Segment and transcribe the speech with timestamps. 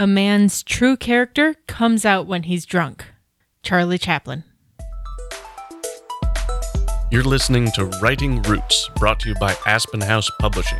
[0.00, 3.04] A man's true character comes out when he's drunk.
[3.62, 4.44] Charlie Chaplin.
[7.10, 10.78] You're listening to Writing Roots, brought to you by Aspen House Publishing.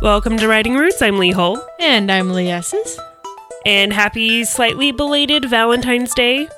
[0.00, 1.02] Welcome to Writing Roots.
[1.02, 1.62] I'm Lee Hull.
[1.78, 2.98] And I'm Lee Esses.
[3.66, 6.48] And happy, slightly belated Valentine's Day.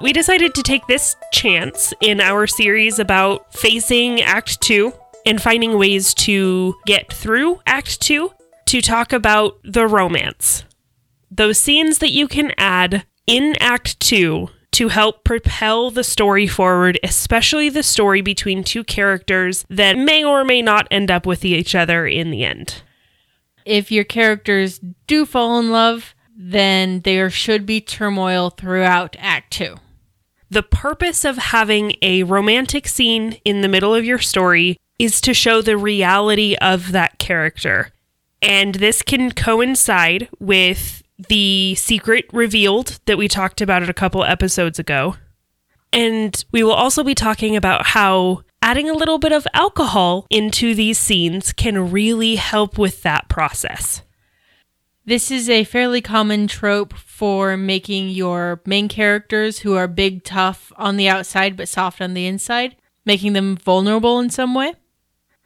[0.00, 4.92] We decided to take this chance in our series about facing Act 2
[5.26, 8.30] and finding ways to get through Act 2
[8.74, 10.64] to talk about the romance.
[11.30, 16.98] Those scenes that you can add in Act 2 to help propel the story forward,
[17.04, 21.76] especially the story between two characters that may or may not end up with each
[21.76, 22.82] other in the end.
[23.64, 29.76] If your characters do fall in love, then there should be turmoil throughout Act 2.
[30.50, 35.32] The purpose of having a romantic scene in the middle of your story is to
[35.32, 37.92] show the reality of that character.
[38.44, 44.78] And this can coincide with the secret revealed that we talked about a couple episodes
[44.78, 45.16] ago.
[45.94, 50.74] And we will also be talking about how adding a little bit of alcohol into
[50.74, 54.02] these scenes can really help with that process.
[55.06, 60.70] This is a fairly common trope for making your main characters who are big, tough
[60.76, 64.74] on the outside but soft on the inside, making them vulnerable in some way.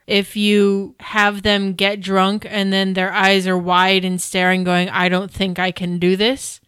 [0.08, 4.88] If you have them get drunk and then their eyes are wide and staring, going,
[4.88, 6.62] I don't think I can do this,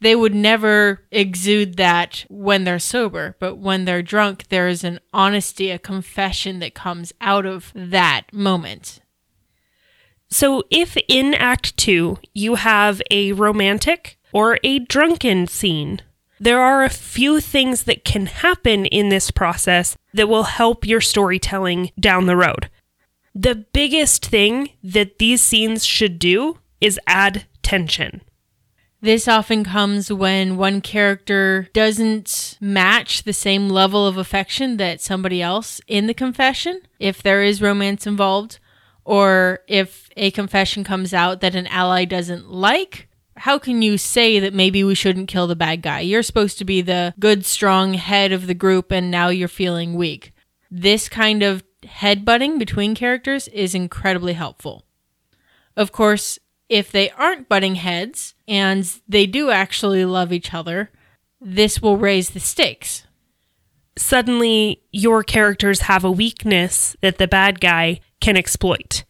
[0.00, 3.36] they would never exude that when they're sober.
[3.38, 8.22] But when they're drunk, there is an honesty, a confession that comes out of that
[8.32, 9.00] moment.
[10.30, 16.00] So, if in Act 2 you have a romantic or a drunken scene,
[16.40, 21.00] there are a few things that can happen in this process that will help your
[21.00, 22.68] storytelling down the road.
[23.34, 28.20] The biggest thing that these scenes should do is add tension.
[29.00, 35.42] This often comes when one character doesn't match the same level of affection that somebody
[35.42, 38.60] else in the confession, if there is romance involved,
[39.04, 44.38] or if a confession comes out that an ally doesn't like, how can you say
[44.38, 46.00] that maybe we shouldn't kill the bad guy?
[46.00, 49.94] You're supposed to be the good, strong head of the group, and now you're feeling
[49.94, 50.32] weak.
[50.70, 54.84] This kind of headbutting between characters is incredibly helpful.
[55.76, 56.38] Of course,
[56.68, 60.90] if they aren't butting heads and they do actually love each other,
[61.40, 63.06] this will raise the stakes.
[63.96, 69.04] Suddenly, your characters have a weakness that the bad guy can exploit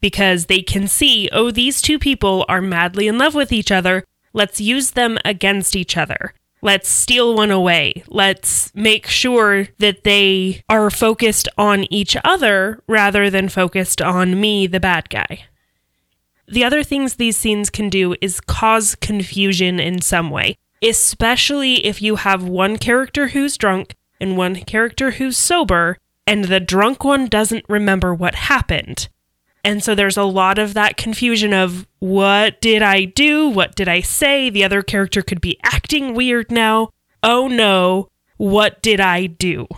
[0.00, 4.04] because they can see, oh, these two people are madly in love with each other.
[4.32, 6.34] Let's use them against each other.
[6.60, 8.02] Let's steal one away.
[8.08, 14.66] Let's make sure that they are focused on each other rather than focused on me,
[14.66, 15.44] the bad guy.
[16.48, 22.02] The other things these scenes can do is cause confusion in some way, especially if
[22.02, 27.26] you have one character who's drunk and one character who's sober, and the drunk one
[27.26, 29.08] doesn't remember what happened.
[29.68, 33.50] And so there's a lot of that confusion of what did I do?
[33.50, 34.48] What did I say?
[34.48, 36.88] The other character could be acting weird now.
[37.22, 38.08] Oh no,
[38.38, 39.68] what did I do?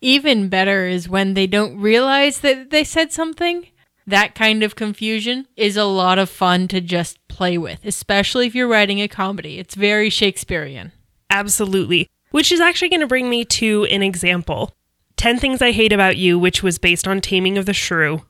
[0.00, 3.68] Even better is when they don't realize that they said something.
[4.08, 8.56] That kind of confusion is a lot of fun to just play with, especially if
[8.56, 9.60] you're writing a comedy.
[9.60, 10.90] It's very Shakespearean.
[11.30, 12.08] Absolutely.
[12.32, 14.74] Which is actually going to bring me to an example
[15.16, 18.22] 10 Things I Hate About You, which was based on Taming of the Shrew.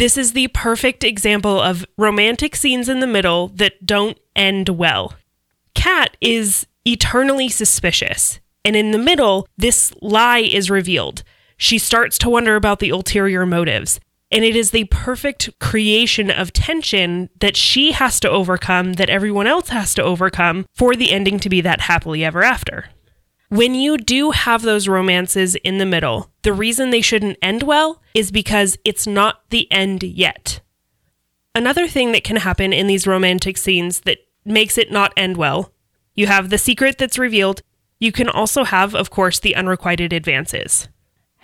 [0.00, 5.12] This is the perfect example of romantic scenes in the middle that don't end well.
[5.74, 11.22] Kat is eternally suspicious, and in the middle, this lie is revealed.
[11.58, 14.00] She starts to wonder about the ulterior motives.
[14.32, 19.46] And it is the perfect creation of tension that she has to overcome, that everyone
[19.46, 22.86] else has to overcome for the ending to be that happily ever after.
[23.50, 28.00] When you do have those romances in the middle, the reason they shouldn't end well
[28.14, 30.60] is because it's not the end yet.
[31.54, 35.72] Another thing that can happen in these romantic scenes that makes it not end well
[36.14, 37.62] you have the secret that's revealed.
[37.98, 40.88] You can also have, of course, the unrequited advances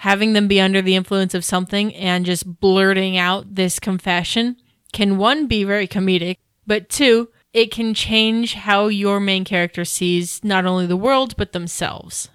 [0.00, 4.54] having them be under the influence of something and just blurting out this confession
[4.92, 6.36] can one be very comedic,
[6.66, 11.52] but two, it can change how your main character sees not only the world but
[11.52, 12.28] themselves.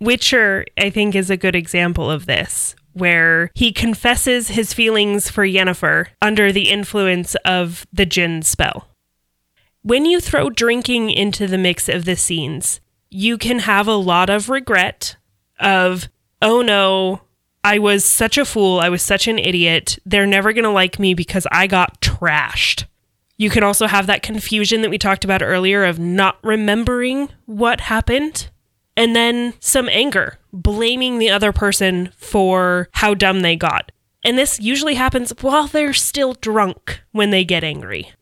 [0.00, 5.46] Witcher, I think, is a good example of this, where he confesses his feelings for
[5.46, 8.88] Yennefer under the influence of the Djinn spell.
[9.82, 14.30] When you throw drinking into the mix of the scenes, you can have a lot
[14.30, 15.14] of regret
[15.60, 16.08] of
[16.42, 17.20] oh no,
[17.62, 18.80] I was such a fool.
[18.80, 20.00] I was such an idiot.
[20.04, 22.86] They're never to like me because I got trashed.
[23.36, 27.80] You can also have that confusion that we talked about earlier of not remembering what
[27.82, 28.48] happened.
[28.96, 33.90] And then some anger, blaming the other person for how dumb they got.
[34.24, 38.12] And this usually happens while they're still drunk when they get angry.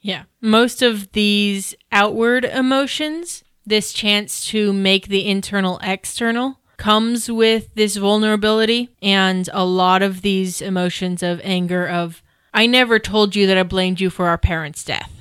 [0.00, 0.24] Yeah.
[0.40, 7.96] Most of these outward emotions, this chance to make the internal external, comes with this
[7.96, 12.22] vulnerability and a lot of these emotions of anger of
[12.56, 15.12] I never told you that I blamed you for our parents' death.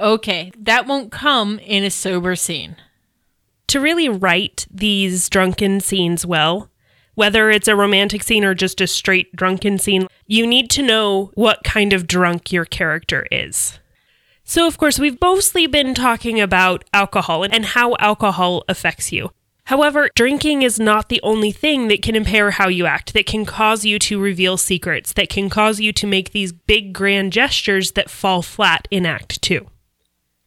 [0.00, 2.74] Okay, that won't come in a sober scene.
[3.68, 6.68] To really write these drunken scenes well,
[7.14, 11.30] whether it's a romantic scene or just a straight drunken scene, you need to know
[11.34, 13.78] what kind of drunk your character is.
[14.42, 19.30] So, of course, we've mostly been talking about alcohol and how alcohol affects you.
[19.68, 23.44] However, drinking is not the only thing that can impair how you act, that can
[23.44, 27.92] cause you to reveal secrets, that can cause you to make these big grand gestures
[27.92, 29.66] that fall flat in Act 2.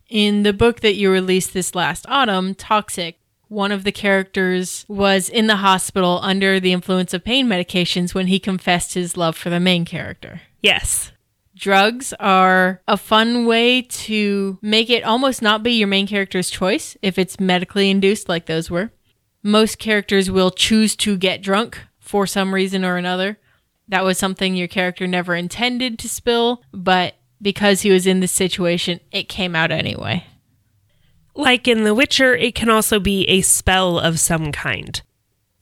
[0.10, 5.30] In the book that you released this last autumn, Toxic, one of the characters was
[5.30, 9.52] in the hospital under the influence of pain medications when he confessed his love for
[9.52, 10.42] the main character.
[10.62, 11.12] Yes.
[11.56, 16.98] Drugs are a fun way to make it almost not be your main character's choice
[17.04, 18.90] if it's medically induced, like those were
[19.44, 23.38] most characters will choose to get drunk for some reason or another.
[23.88, 28.32] That was something your character never intended to spill, but because he was in this
[28.32, 30.26] situation, it came out anyway.
[31.36, 35.02] Like in The Witcher, it can also be a spell of some kind.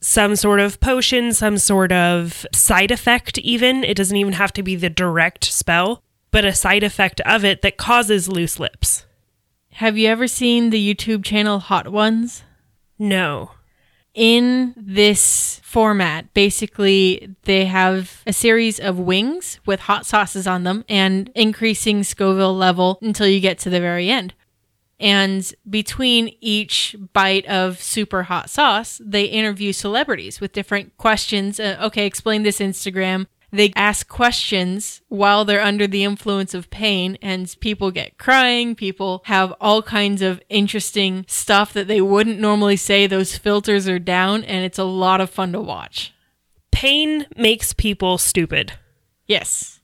[0.00, 3.84] Some sort of potion, some sort of side effect, even.
[3.84, 7.62] It doesn't even have to be the direct spell, but a side effect of it
[7.62, 9.06] that causes loose lips.
[9.74, 12.42] Have you ever seen the YouTube channel Hot Ones?
[12.98, 13.52] No
[14.14, 20.84] in this format, basically, they have a series of wings with hot sauces on them
[20.88, 24.34] and increasing Scoville level until you get to the very end.
[24.98, 31.58] And between each bite of super hot sauce, they interview celebrities with different questions.
[31.58, 37.18] Uh, okay, explain this Instagram they ask questions while they're under the influence of pain,
[37.20, 38.74] and people get crying.
[38.74, 43.06] People have all kinds of interesting stuff that they wouldn't normally say.
[43.06, 46.12] Those filters are down, and it's a lot of fun to watch.
[46.70, 48.74] Pain makes people stupid.
[49.26, 49.80] Yes.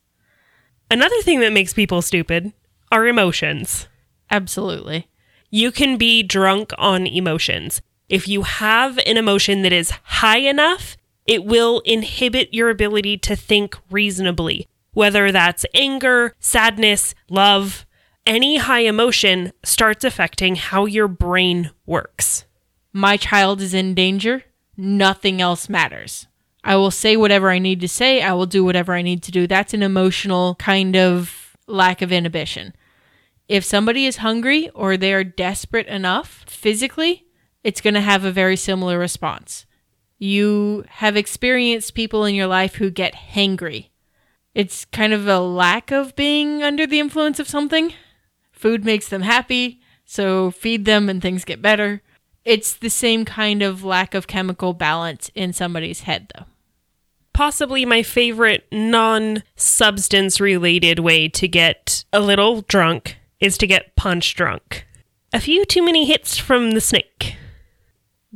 [0.91, 2.53] Another thing that makes people stupid
[2.93, 3.89] are emotions.
[4.31, 5.09] Absolutely.
[5.51, 7.83] You can be drunk on emotions.
[8.09, 10.97] If you have an emotion that is high enough,
[11.27, 17.85] it will inhibit your ability to think reasonably, whether that's anger, sadness, love.
[18.25, 22.45] Any high emotion starts affecting how your brain works.
[22.93, 24.45] My child is in danger.
[24.77, 26.27] Nothing else matters.
[26.65, 28.23] I will say whatever I need to say.
[28.23, 29.47] I will do whatever I need to do.
[29.47, 32.75] That's an emotional kind of lack of inhibition.
[33.49, 37.27] If somebody is hungry or they are desperate enough physically,
[37.63, 39.66] it's going to have a very similar response.
[40.19, 43.89] You have experienced people in your life who get hangry.
[44.55, 47.93] It's kind of a lack of being under the influence of something.
[48.51, 52.01] Food makes them happy, so feed them and things get better.
[52.45, 56.45] It's the same kind of lack of chemical balance in somebody's head, though.
[57.35, 63.95] Possibly my favorite non substance related way to get a little drunk is to get
[63.95, 64.87] punch drunk.
[65.35, 67.36] A few too many hits from the snake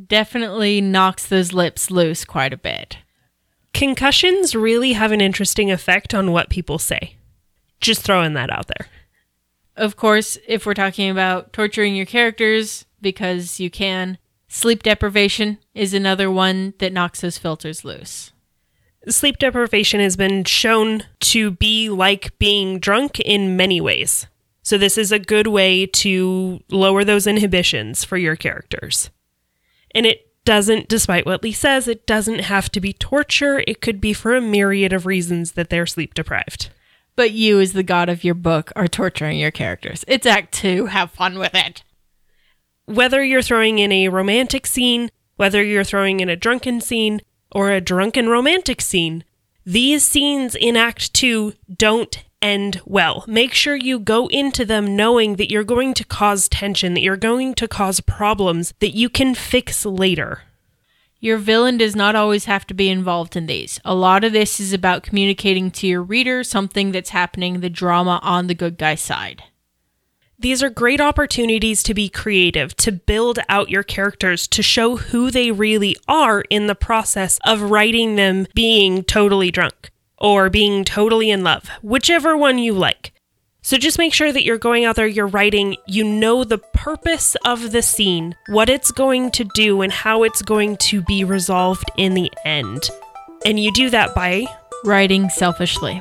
[0.06, 2.98] definitely knocks those lips loose quite a bit.
[3.72, 7.16] Concussions really have an interesting effect on what people say.
[7.80, 8.88] Just throwing that out there.
[9.76, 14.18] Of course, if we're talking about torturing your characters because you can,
[14.48, 18.32] sleep deprivation is another one that knocks those filters loose.
[19.08, 24.26] Sleep deprivation has been shown to be like being drunk in many ways.
[24.62, 29.08] So, this is a good way to lower those inhibitions for your characters.
[29.94, 33.62] And it doesn't, despite what Lee says, it doesn't have to be torture.
[33.66, 36.70] It could be for a myriad of reasons that they're sleep deprived.
[37.16, 40.04] But you, as the god of your book, are torturing your characters.
[40.08, 40.86] It's Act Two.
[40.86, 41.82] Have fun with it.
[42.86, 47.20] Whether you're throwing in a romantic scene, whether you're throwing in a drunken scene,
[47.52, 49.24] or a drunken romantic scene,
[49.64, 53.24] these scenes in Act Two don't end well.
[53.26, 57.16] Make sure you go into them knowing that you're going to cause tension, that you're
[57.16, 60.42] going to cause problems that you can fix later.
[61.22, 63.78] Your villain does not always have to be involved in these.
[63.84, 68.20] A lot of this is about communicating to your reader something that's happening, the drama
[68.22, 69.42] on the good guy side.
[70.40, 75.30] These are great opportunities to be creative, to build out your characters, to show who
[75.30, 81.30] they really are in the process of writing them being totally drunk or being totally
[81.30, 83.12] in love, whichever one you like.
[83.60, 87.36] So just make sure that you're going out there, you're writing, you know the purpose
[87.44, 91.90] of the scene, what it's going to do, and how it's going to be resolved
[91.98, 92.88] in the end.
[93.44, 94.46] And you do that by
[94.82, 96.00] Writing selfishly.